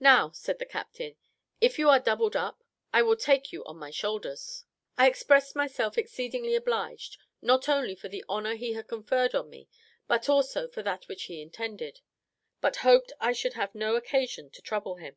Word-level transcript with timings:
"Now," 0.00 0.30
said 0.32 0.58
the 0.58 0.66
captain, 0.66 1.16
"if 1.58 1.78
you 1.78 1.88
are 1.88 1.98
'doubled 1.98 2.36
up,' 2.36 2.62
I 2.92 3.00
will 3.00 3.16
take 3.16 3.50
you 3.50 3.64
on 3.64 3.78
my 3.78 3.90
shoulders!" 3.90 4.66
I 4.98 5.06
expressed 5.08 5.56
myself 5.56 5.96
exceedingly 5.96 6.54
obliged, 6.54 7.16
not 7.40 7.66
only 7.66 7.94
for 7.94 8.10
the 8.10 8.26
honour 8.28 8.56
he 8.56 8.74
had 8.74 8.88
conferred 8.88 9.34
on 9.34 9.48
me, 9.48 9.66
but 10.06 10.28
also 10.28 10.68
for 10.68 10.82
that 10.82 11.08
which 11.08 11.22
he 11.22 11.40
intended; 11.40 12.02
but 12.60 12.76
hoped 12.84 13.12
I 13.20 13.32
should 13.32 13.54
have 13.54 13.74
no 13.74 13.96
occasion 13.96 14.50
to 14.50 14.60
trouble 14.60 14.96
him. 14.96 15.16